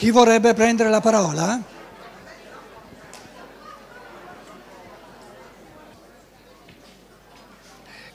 [0.00, 1.62] Chi vorrebbe prendere la parola?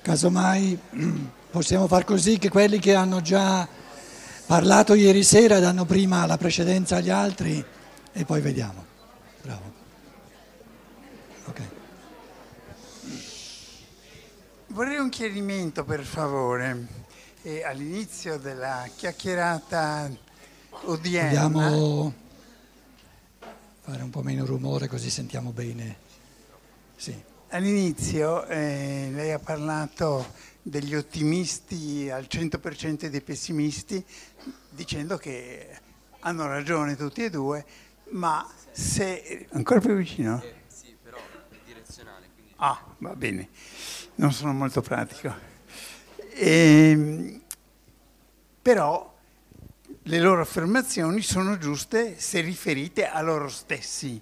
[0.02, 0.80] Casomai
[1.52, 3.68] possiamo far così che quelli che hanno già
[4.48, 7.64] parlato ieri sera danno prima la precedenza agli altri
[8.14, 8.84] e poi vediamo.
[9.44, 9.74] Bravo.
[11.46, 11.62] Ok.
[14.70, 16.88] Vorrei un chiarimento per favore.
[17.64, 20.10] All'inizio della chiacchierata
[20.84, 21.48] odierna.
[21.48, 22.14] Vogliamo
[23.82, 25.98] fare un po' meno rumore così sentiamo bene.
[26.96, 27.16] Sì.
[27.50, 34.04] All'inizio eh, lei ha parlato degli ottimisti al 100% dei pessimisti,
[34.70, 35.80] dicendo che
[36.22, 37.64] hanno ragione tutti e due,
[38.10, 39.48] ma se...
[39.52, 40.42] ancora più vicino?
[40.42, 42.30] Eh, sì, però è direzionale.
[42.34, 42.54] Quindi...
[42.56, 43.50] Ah, va bene,
[44.16, 45.34] non sono molto pratico.
[46.32, 47.42] E,
[48.62, 49.15] però
[50.08, 54.22] le loro affermazioni sono giuste se riferite a loro stessi,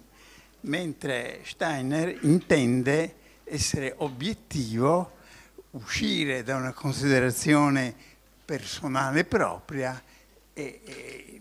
[0.60, 5.16] mentre Steiner intende essere obiettivo,
[5.72, 7.94] uscire da una considerazione
[8.42, 10.02] personale propria
[10.54, 11.40] e, e,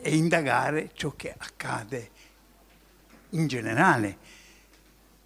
[0.00, 2.10] e indagare ciò che accade
[3.30, 4.16] in generale.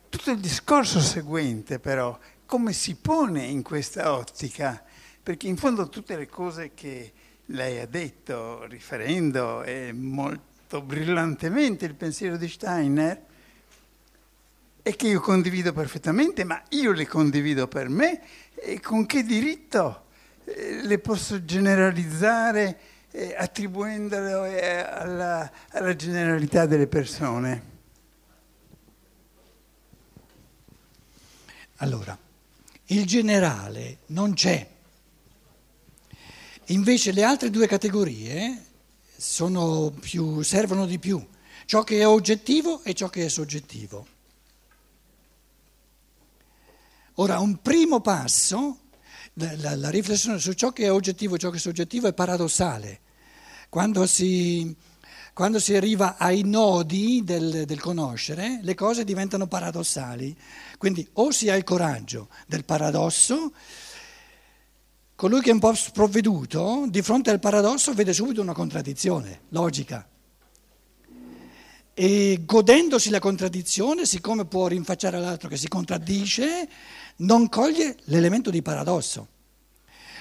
[0.09, 4.83] Tutto il discorso seguente però, come si pone in questa ottica?
[5.23, 7.13] Perché in fondo tutte le cose che
[7.47, 13.23] lei ha detto, riferendo eh, molto brillantemente il pensiero di Steiner,
[14.83, 18.21] e che io condivido perfettamente, ma io le condivido per me,
[18.55, 20.07] e con che diritto
[20.45, 22.79] eh, le posso generalizzare
[23.11, 27.73] eh, attribuendole eh, alla, alla generalità delle persone?
[31.77, 32.17] Allora,
[32.87, 34.74] il generale non c'è.
[36.69, 38.65] Invece le altre due categorie
[40.01, 41.25] più, servono di più,
[41.67, 44.07] ciò che è oggettivo e ciò che è soggettivo.
[47.19, 48.79] Ora, un primo passo,
[49.35, 53.01] la, la, riflessione su ciò che è oggettivo e ciò che è soggettivo è paradossale.
[53.69, 54.75] Quando si,
[55.33, 60.37] quando si arriva ai nodi del, del, conoscere, le cose diventano paradossali.
[60.77, 63.53] Quindi o si ha il coraggio del paradosso,
[65.17, 70.09] colui che è un po' sprovveduto, di fronte al paradosso vede subito una contraddizione logica.
[71.97, 76.69] E godendosi la contraddizione, siccome può rinfacciare all'altro che si contraddice,
[77.17, 79.29] non coglie l'elemento di paradosso.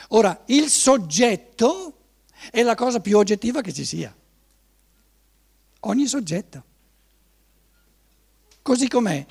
[0.10, 1.98] Ora, il soggetto
[2.52, 4.16] è la cosa più oggettiva che ci sia.
[5.80, 6.64] Ogni soggetto.
[8.62, 9.26] Così com'è.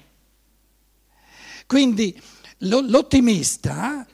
[1.67, 2.21] Quindi
[2.65, 4.07] l'ottimista,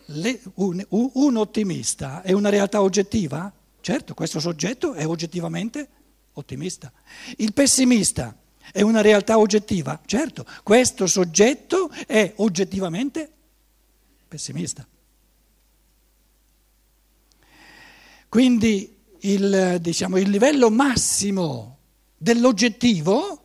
[0.54, 3.52] un, ottimista è una realtà oggettiva?
[3.80, 5.88] Certo, questo soggetto è oggettivamente
[6.32, 6.92] ottimista.
[7.36, 8.36] Il pessimista
[8.72, 10.00] è una realtà oggettiva?
[10.04, 13.30] Certo, questo soggetto è oggettivamente
[14.26, 14.86] pessimista.
[18.28, 21.78] Quindi il, diciamo, il livello massimo
[22.16, 23.42] dell'oggettivo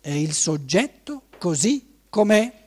[0.00, 2.66] è il soggetto così com'è.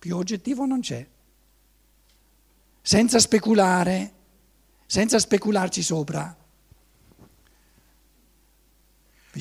[0.00, 1.06] Più oggettivo non c'è.
[2.80, 4.12] Senza speculare,
[4.86, 6.34] senza specularci sopra.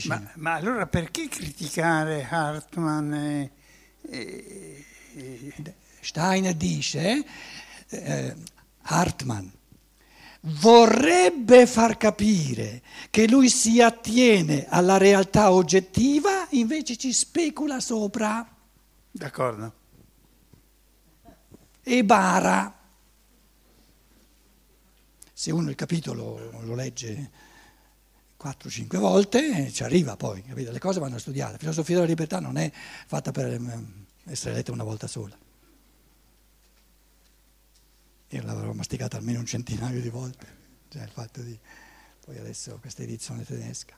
[0.03, 3.13] Ma, ma, allora perché criticare Hartmann?
[4.01, 4.85] E
[6.01, 7.23] Steiner dice,
[7.87, 8.35] eh,
[8.81, 9.47] Hartmann,
[10.41, 18.45] vorrebbe far capire che lui si attiene alla realtà oggettiva, invece ci specula sopra.
[19.09, 19.78] D'accordo.
[21.91, 22.71] E bara.
[25.33, 27.31] Se uno il capitolo lo legge
[28.39, 30.71] 4-5 volte ci arriva poi, capite?
[30.71, 31.53] le cose vanno studiate.
[31.53, 35.35] La filosofia della libertà non è fatta per ehm, essere letta una volta sola.
[38.27, 40.45] Io l'avrò masticata almeno un centinaio di volte,
[40.89, 41.57] cioè il fatto di
[42.23, 43.97] poi adesso questa edizione tedesca.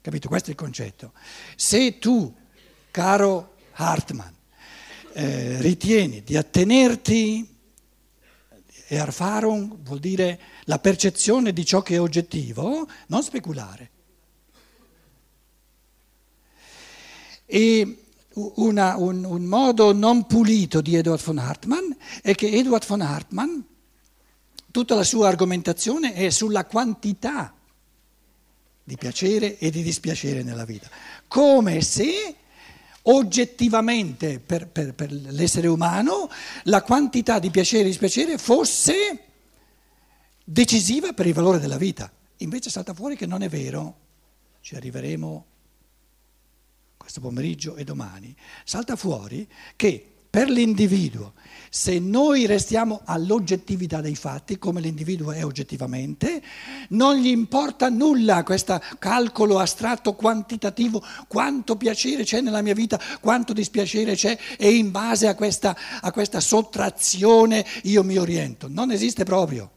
[0.00, 0.28] Capito?
[0.28, 1.12] Questo è il concetto.
[1.56, 2.32] Se tu,
[2.92, 4.37] caro Hartmann,
[5.18, 7.56] eh, ritieni di attenerti
[8.86, 13.90] Erfahrung vuol dire la percezione di ciò che è oggettivo, non speculare.
[17.46, 18.04] E
[18.34, 21.90] una, un, un, modo non pulito di Edward von Hartmann
[22.22, 23.58] è che Edward von Hartmann,
[24.70, 27.52] tutta la sua argomentazione è sulla quantità
[28.84, 30.88] di piacere e di dispiacere nella vita,
[31.26, 32.36] come se
[33.10, 36.30] oggettivamente per, per, per, l'essere umano
[36.64, 39.24] la quantità di piacere e dispiacere fosse
[40.44, 42.10] decisiva per il valore della vita.
[42.38, 43.96] Invece salta fuori che non è vero,
[44.60, 45.46] ci arriveremo
[46.96, 48.34] questo pomeriggio e domani,
[48.64, 51.32] salta fuori che per l'individuo,
[51.70, 56.42] se noi restiamo all'oggettività dei fatti, come l'individuo è oggettivamente,
[56.90, 63.52] non gli importa nulla questo calcolo astratto quantitativo, quanto piacere c'è nella mia vita, quanto
[63.52, 68.68] dispiacere c'è e in base a questa, a questa sottrazione io mi oriento.
[68.68, 69.70] Non esiste proprio.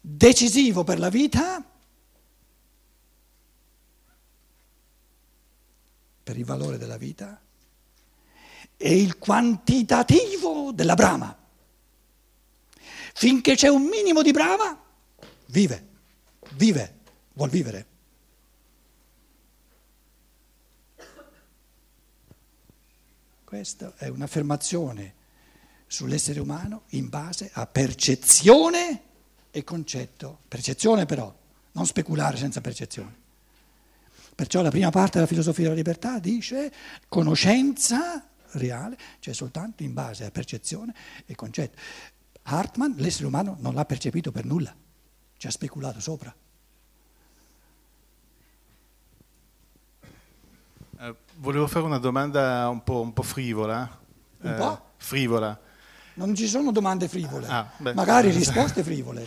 [0.00, 1.62] Decisivo per la vita
[6.28, 7.40] per il valore della vita
[8.76, 11.34] e il quantitativo della brama.
[13.14, 14.78] Finché c'è un minimo di brama,
[15.46, 15.86] vive,
[16.50, 16.98] vive,
[17.32, 17.86] vuol vivere.
[23.42, 25.14] Questa è un'affermazione
[25.86, 29.02] sull'essere umano in base a percezione
[29.50, 30.40] e concetto.
[30.46, 31.34] Percezione però,
[31.72, 33.27] non speculare senza percezione.
[34.38, 36.72] Perciò la prima parte della filosofia della libertà dice
[37.08, 40.94] conoscenza reale, cioè soltanto in base a percezione
[41.26, 41.76] e concetto.
[42.42, 44.72] Hartmann l'essere umano non l'ha percepito per nulla,
[45.36, 46.32] ci ha speculato sopra.
[51.00, 53.98] Eh, volevo fare una domanda un po', un po frivola.
[54.42, 54.72] Un po'?
[54.72, 55.60] Eh, frivola.
[56.14, 59.26] Non ci sono domande frivole, Ah, magari risposte frivole.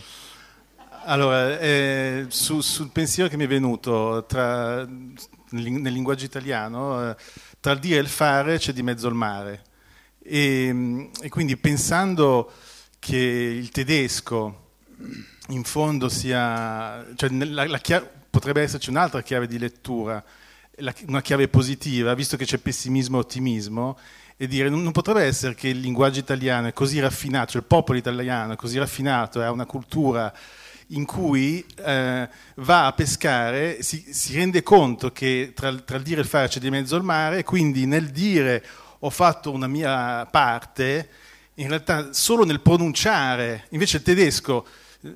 [1.04, 7.16] Allora, eh, su- sul pensiero che mi è venuto tra- nel, linguaggio italiano, eh,
[7.60, 9.64] tra il dire e il fare c'è di mezzo il mare.
[10.24, 12.52] E, e quindi pensando
[13.00, 14.70] che il tedesco
[15.50, 20.24] in fondo sia, cioè nella- la chia- potrebbe esserci un'altra chiave di lettura,
[20.78, 23.98] la- una chiave positiva, visto che c'è pessimismo e ottimismo,
[24.38, 27.68] e dire non, non potrebbe essere che il linguaggio italiano è così raffinato, cioè il
[27.68, 30.32] popolo italiano è così raffinato, ha una cultura
[30.92, 36.20] in cui eh, va a pescare, si, si rende conto che tra, tra il dire
[36.20, 38.64] e il fare c'è di mezzo il mare, e quindi nel dire
[39.00, 41.10] ho fatto una mia parte,
[41.56, 44.66] in realtà solo nel pronunciare, invece il tedesco,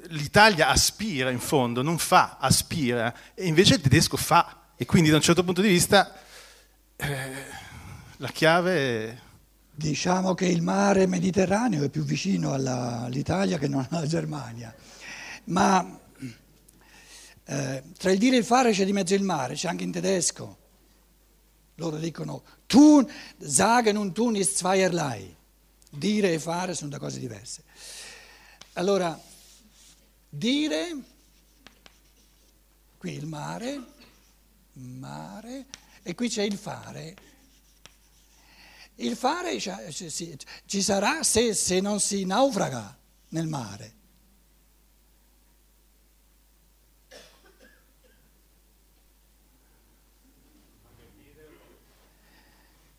[0.10, 5.18] l'Italia aspira in fondo, non fa, aspira, e invece il tedesco fa, e quindi da
[5.18, 6.14] un certo punto di vista
[6.96, 7.64] eh,
[8.18, 8.74] la chiave
[9.10, 9.18] è...
[9.78, 14.74] Diciamo che il mare Mediterraneo è più vicino alla- all'Italia che non alla Germania,
[15.46, 16.00] ma
[17.46, 19.92] eh, tra il dire e il fare c'è di mezzo il mare, c'è anche in
[19.92, 20.64] tedesco.
[21.76, 25.36] Loro dicono tun, sagen und tun ist zweierlei.
[25.90, 27.64] Dire e fare sono due cose diverse.
[28.74, 29.18] Allora,
[30.30, 30.98] dire,
[32.98, 33.84] qui il mare,
[34.74, 35.66] mare,
[36.02, 37.16] e qui c'è il fare.
[38.96, 42.98] Il fare ci- sarà se, se non si naufraga
[43.30, 43.94] nel mare.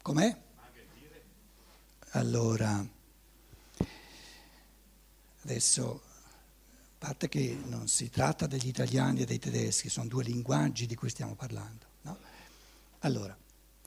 [0.07, 0.37] Com'è?
[2.11, 2.89] Allora,
[5.43, 10.87] adesso, a parte che non si tratta degli italiani e dei tedeschi, sono due linguaggi
[10.87, 11.87] di cui stiamo parlando.
[12.03, 12.19] no?
[13.01, 13.37] Allora,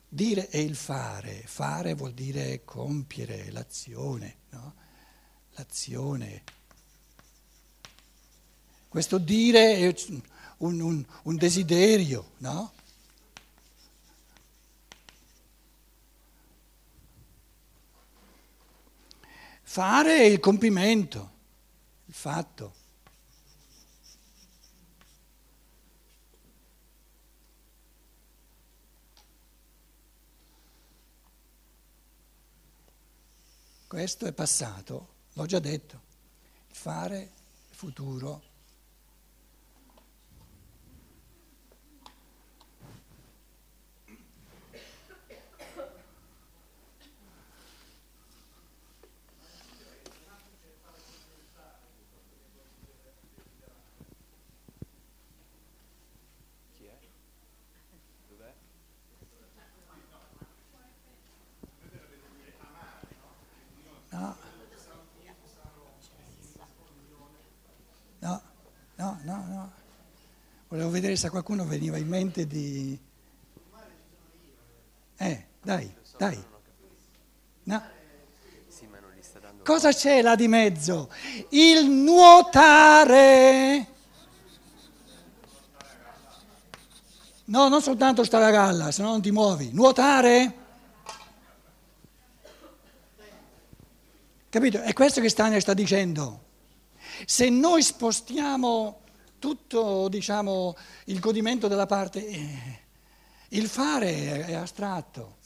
[0.10, 4.74] dire è il fare, fare vuol dire compiere l'azione, no?
[5.52, 6.44] l'azione.
[8.90, 9.96] Questo dire è
[10.58, 12.74] un, un- un desiderio, no?
[19.80, 21.32] Fare è il compimento,
[22.08, 22.74] il fatto.
[33.88, 36.02] Questo è passato, l'ho già detto.
[36.68, 37.32] Fare,
[37.70, 38.50] futuro.
[64.12, 64.36] No.
[68.22, 68.42] No,
[68.98, 69.72] no, no, no.
[70.80, 72.98] Volevo vedere se a qualcuno veniva in mente di...
[75.18, 76.42] Eh, dai, dai.
[77.64, 77.84] No.
[79.62, 81.12] Cosa c'è là di mezzo?
[81.50, 83.88] Il nuotare.
[87.44, 89.72] No, non soltanto stare a galla, se no non ti muovi.
[89.74, 90.54] Nuotare?
[94.48, 94.80] Capito?
[94.80, 96.46] È questo che Steiner sta dicendo.
[97.26, 99.08] Se noi spostiamo
[99.40, 102.80] tutto, diciamo, il godimento della parte, eh,
[103.50, 105.38] il fare è astratto.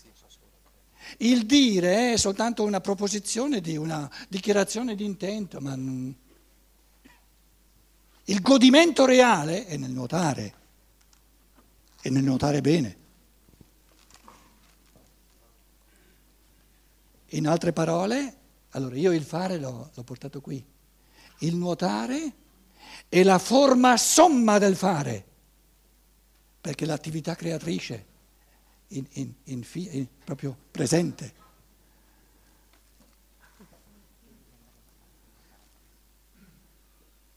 [1.17, 5.73] Il dire è soltanto una proposizione di una dichiarazione di intento, ma
[8.25, 10.53] il godimento reale è nel nuotare,
[12.01, 12.97] e nel nuotare bene.
[17.29, 18.37] In altre parole,
[18.71, 20.63] allora io il fare l'ho, l'ho portato qui,
[21.39, 22.33] il nuotare
[23.13, 25.23] è la forma somma del fare,
[26.59, 28.05] perché l'attività creatrice
[28.87, 31.33] in, in, in, in proprio presente.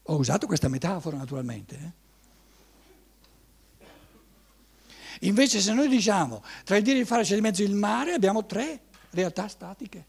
[0.01, 1.93] Ho usato questa metafora naturalmente.
[3.77, 3.87] Eh?
[5.27, 8.13] Invece se noi diciamo tra il dire e il fare c'è di mezzo il mare,
[8.13, 10.05] abbiamo tre realtà statiche.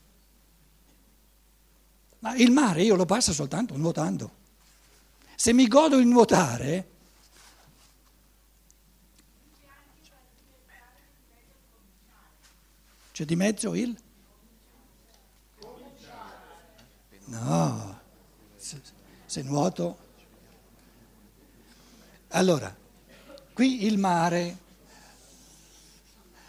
[2.21, 4.47] Ma il mare io lo passo soltanto nuotando.
[5.41, 6.89] Se mi godo il nuotare,
[13.13, 13.97] c'è di mezzo il...
[17.27, 18.01] No,
[18.57, 18.81] se,
[19.27, 20.07] se nuoto...
[22.31, 22.77] Allora,
[23.53, 24.59] qui il mare.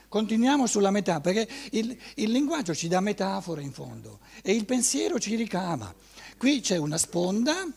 [0.08, 5.20] Continuiamo sulla metà, perché il, il, linguaggio ci dà metafore in fondo e il pensiero
[5.20, 5.94] ci ricama.
[6.40, 7.68] Qui c'è una sponda,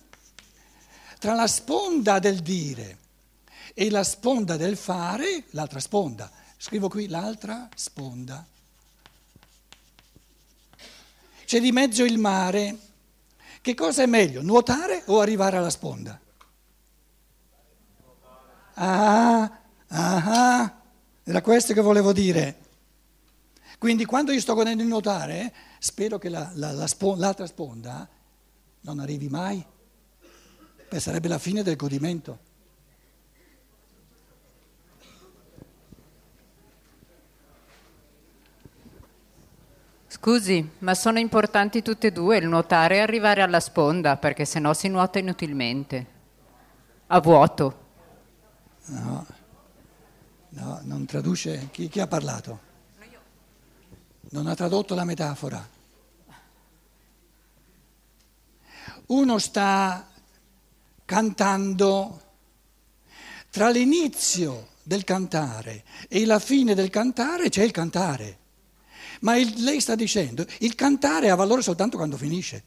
[1.22, 2.98] tra la sponda del dire
[3.74, 6.28] e la sponda del fare, l'altra sponda.
[6.56, 8.44] Scrivo qui l'altra sponda.
[11.44, 12.76] C'è di mezzo il mare.
[13.60, 16.20] Che cosa è meglio, nuotare o arrivare alla sponda?
[18.74, 20.80] Ah, ah.
[21.22, 22.58] Era questo che volevo dire.
[23.78, 28.08] Quindi quando io sto godendo di nuotare, spero che la, la, la spon- l'altra sponda
[28.80, 29.64] non arrivi mai,
[30.92, 32.38] perché sarebbe la fine del godimento.
[40.06, 44.74] Scusi, ma sono importanti tutte e due, il nuotare e arrivare alla sponda, perché sennò
[44.74, 46.06] si nuota inutilmente,
[47.06, 47.80] a vuoto.
[48.84, 49.26] No.
[50.50, 51.68] No, non traduce.
[51.70, 52.60] Chi, chi ha parlato?
[54.32, 55.66] Non ha tradotto la metafora.
[59.06, 60.11] Uno sta
[61.12, 62.22] cantando
[63.50, 68.38] tra l'inizio del cantare e la fine del cantare c'è il cantare.
[69.20, 72.64] Ma il, lei sta dicendo, il cantare ha valore soltanto quando finisce.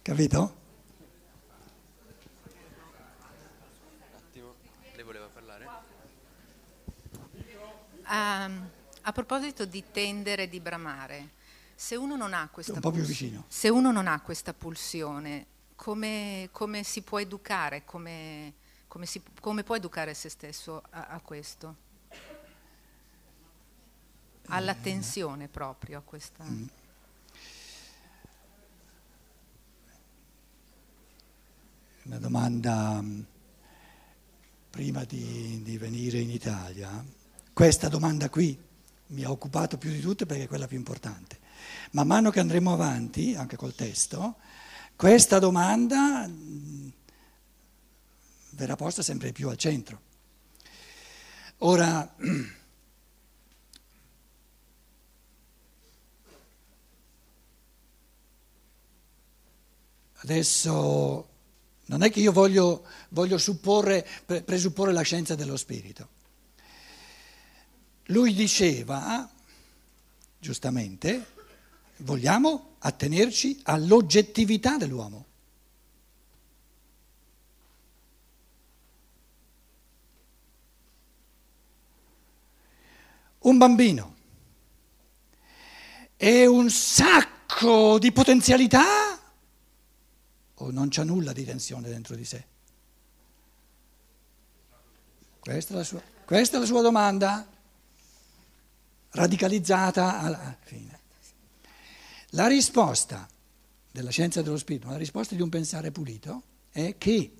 [0.00, 0.60] Capito?
[8.04, 8.50] A,
[9.02, 11.40] a proposito di tendere e di bramare,
[11.82, 17.02] se uno non ha questa, puls- se uno non ha questa pulsione, come, come, si
[17.02, 18.52] può educare, come,
[18.86, 21.76] come, si, come può educare se stesso a, a questo?
[24.46, 26.44] Alla tensione proprio, a questa...
[26.44, 26.66] Mm.
[32.04, 33.20] Una domanda mm,
[34.70, 37.04] prima di, di venire in Italia
[37.52, 38.56] questa domanda qui
[39.08, 41.41] mi ha occupato più di tutte perché è quella più importante.
[41.92, 44.36] Man mano che andremo avanti, anche col testo,
[44.96, 46.88] questa domanda mm,
[48.50, 50.00] verrà posta sempre più al centro.
[51.58, 52.14] Ora,
[60.22, 61.28] adesso
[61.86, 66.08] non è che io voglio, voglio supporre, presupporre la scienza dello spirito.
[68.06, 69.28] Lui diceva,
[70.38, 71.26] giustamente,
[72.02, 75.26] vogliamo attenerci all'oggettività dell'uomo.
[83.40, 84.14] Un bambino
[86.16, 89.20] è un sacco di potenzialità
[90.54, 92.46] o non c'è nulla di tensione dentro di sé?
[95.40, 97.44] Questa è, sua, questa è la sua domanda
[99.10, 101.01] radicalizzata alla fine.
[102.34, 103.28] La risposta
[103.90, 107.32] della scienza dello spirito, la risposta di un pensare pulito è che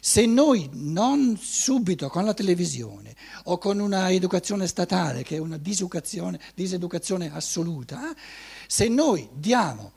[0.00, 5.56] se noi non subito con la televisione o con una educazione statale, che è una
[5.56, 8.14] diseducazione, assoluta,
[8.66, 9.92] se noi diamo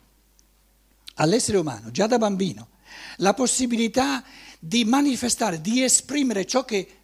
[1.15, 2.69] all'essere umano, già da bambino,
[3.17, 4.23] la possibilità
[4.59, 6.98] di manifestare, di esprimere ciò che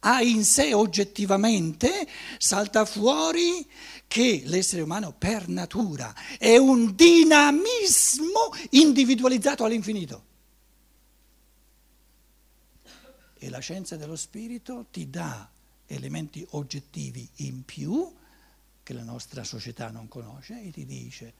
[0.00, 2.06] ha in sé oggettivamente,
[2.38, 3.66] salta fuori
[4.06, 10.26] che l'essere umano per natura è un dinamismo individualizzato all'infinito.
[13.40, 15.48] E la scienza dello spirito ti dà
[15.86, 18.12] elementi oggettivi in più
[18.82, 21.32] che la nostra società non conosce e ti dice,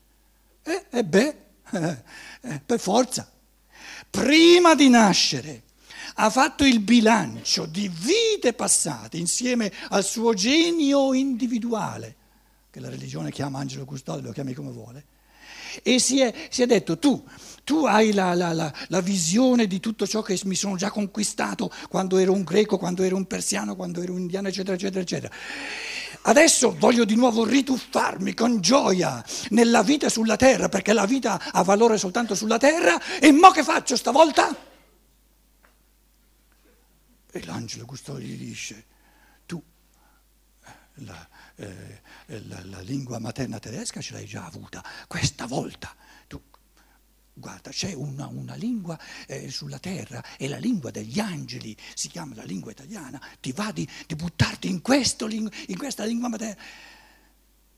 [0.62, 1.36] eh, eh beh,
[2.42, 3.30] eh, per forza,
[4.10, 5.62] prima di nascere
[6.14, 12.16] ha fatto il bilancio di vite passate insieme al suo genio individuale,
[12.70, 15.04] che la religione chiama angelo custode, lo chiami come vuole,
[15.82, 17.22] e si è, si è detto tu,
[17.64, 21.70] tu hai la, la, la, la, visione di tutto ciò che mi sono già conquistato
[21.88, 25.34] quando ero un greco, quando ero un persiano, quando ero un indiano, eccetera, eccetera, eccetera.
[26.22, 31.62] Adesso voglio di nuovo rituffarmi con gioia nella vita sulla terra, perché la vita ha
[31.62, 34.67] valore soltanto sulla terra, e mo che faccio stavolta?
[37.30, 38.84] E l'angelo custode gli dice,
[39.44, 39.62] tu
[40.64, 40.70] eh,
[41.04, 45.94] la, eh, la, la, lingua materna tedesca ce l'hai già avuta, questa volta
[46.26, 46.40] tu,
[47.34, 52.34] guarda, c'è una, una lingua eh, sulla terra, è la lingua degli angeli, si chiama
[52.34, 56.62] la lingua italiana, ti va di, di buttarti in, questo, in questa lingua materna.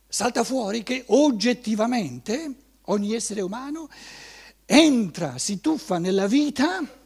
[0.07, 3.89] Salta fuori che oggettivamente ogni essere umano
[4.65, 6.99] entra, si tuffa nella vita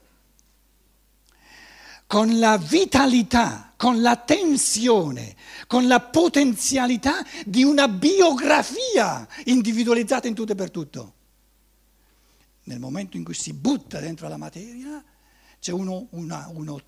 [2.14, 5.34] con la vitalità, con la tensione,
[5.66, 11.14] con la potenzialità di una biografia individualizzata in tutto e per tutto.
[12.66, 15.02] Nel momento in cui si butta dentro la materia
[15.58, 16.80] c'è uno, una, un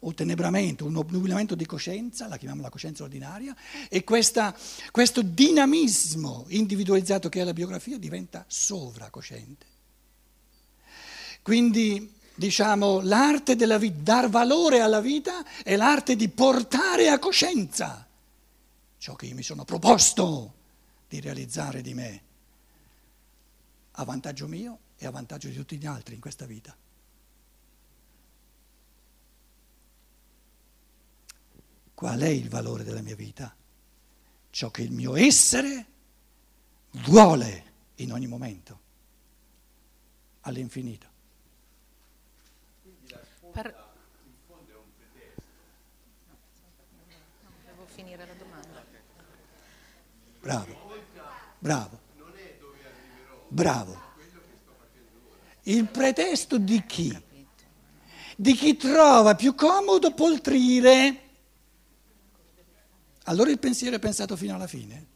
[0.00, 3.56] ottenebramento, un obnubilamento di coscienza, la chiamiamo la coscienza ordinaria,
[3.88, 4.54] e questa,
[4.90, 9.64] questo dinamismo individualizzato che è la biografia diventa sovracosciente.
[11.40, 18.08] Quindi diciamo, l'arte della vita, dar valore alla vita è l'arte di portare a coscienza
[18.98, 20.54] ciò che io mi sono proposto
[21.08, 22.22] di realizzare di me,
[23.92, 26.76] a vantaggio mio e a vantaggio di tutti gli altri in questa vita.
[31.94, 33.54] Qual è il valore della mia vita?
[34.50, 35.86] Ciò che il mio essere
[36.90, 37.64] vuole
[37.96, 38.80] in ogni momento,
[40.42, 41.07] all'infinito.
[43.60, 43.74] Per...
[47.66, 48.84] Devo finire la domanda.
[50.40, 50.76] Bravo,
[51.58, 52.00] bravo,
[53.48, 54.00] bravo.
[55.62, 57.20] Il pretesto di chi?
[58.36, 61.22] Di chi trova più comodo poltrire.
[63.24, 65.06] Allora il pensiero è pensato fino alla fine.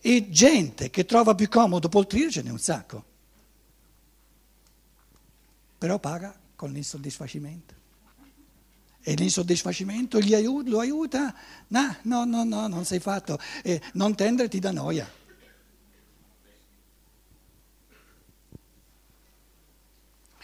[0.00, 3.04] E gente che trova più comodo poltrire ce n'è un sacco.
[5.78, 7.75] Però paga con l'insoddisfacimento.
[9.08, 11.32] E l'insoddisfacimento aiuta, lo aiuta?
[11.68, 13.38] No, no, no, no, non sei fatto.
[13.62, 15.08] Eh, non tendere ti dà noia.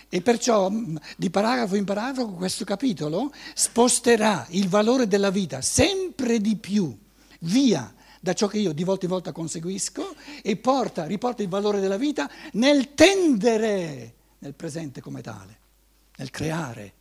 [0.08, 0.70] E perciò
[1.16, 6.96] di paragrafo in paragrafo questo capitolo sposterà il valore della vita sempre di più
[7.40, 11.80] via da ciò che io di volta in volta conseguisco e porta, riporta il valore
[11.80, 15.58] della vita nel tendere nel presente come tale
[16.14, 17.00] nel creare.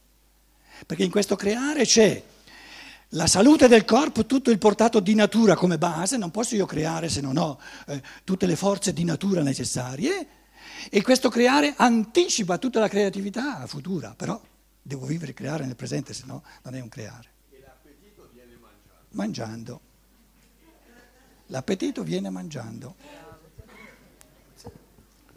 [0.85, 2.23] Perché in questo creare c'è
[3.09, 7.09] la salute del corpo, tutto il portato di natura come base, non posso io creare
[7.09, 10.27] se non ho eh, tutte le forze di natura necessarie,
[10.89, 14.39] e questo creare anticipa tutta la creatività futura, però
[14.81, 17.29] devo vivere e creare nel presente, se no non è un creare.
[17.51, 19.05] E l'appetito viene mangiando.
[19.09, 19.81] Mangiando.
[21.47, 22.95] L'appetito viene mangiando.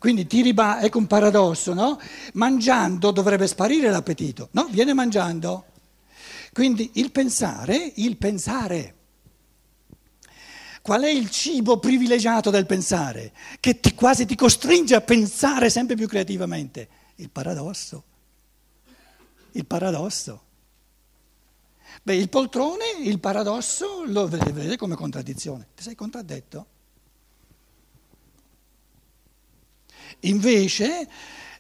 [0.05, 1.99] Quindi ti riba- ecco un paradosso, no?
[2.35, 4.67] Mangiando dovrebbe sparire l'appetito, no?
[4.71, 5.65] Viene mangiando.
[6.53, 8.95] Quindi il pensare, il pensare.
[10.83, 13.33] Qual è il cibo privilegiato del pensare?
[13.59, 16.87] Che ti, quasi ti costringe a pensare sempre più creativamente?
[17.15, 18.05] Il paradosso.
[19.53, 20.43] Il paradosso.
[22.03, 25.69] Beh, il poltrone, il paradosso, lo vedete come contraddizione.
[25.75, 26.67] Ti sei contraddetto?
[30.25, 31.09] Invece,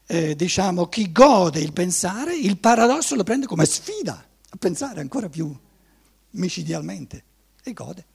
[0.06, 5.28] eh, diciamo, chi gode il pensare, il paradosso lo prende come sfida a pensare ancora
[5.28, 5.54] più
[6.30, 7.24] micidialmente
[7.62, 8.06] e gode.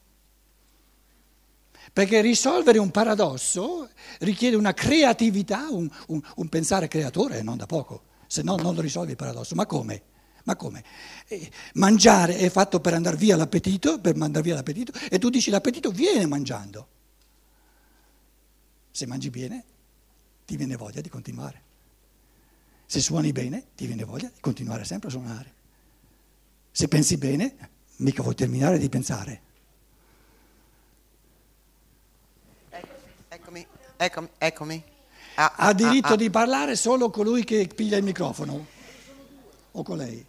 [1.92, 8.04] Perché risolvere un paradosso richiede una creatività, un, un, un pensare creatore, non da poco,
[8.28, 9.56] se no non lo risolvi il paradosso.
[9.56, 10.04] Ma come?
[10.44, 10.84] Ma come?
[11.28, 15.50] Eh, mangiare è fatto per andare via l'appetito, per mandare via l'appetito, e tu dici
[15.50, 16.88] l'appetito viene mangiando.
[18.92, 19.64] Se mangi bene,
[20.50, 21.62] ti viene voglia di continuare.
[22.88, 25.54] Se suoni bene, ti viene voglia di continuare sempre a suonare.
[26.72, 27.56] Se pensi bene,
[27.98, 29.42] Mica vuoi terminare di pensare.
[33.28, 34.84] Eccomi, eccomi, eccomi.
[35.36, 38.66] Ah, Ha ah, diritto ah, di parlare solo colui che piglia il microfono.
[39.74, 40.26] O con lei.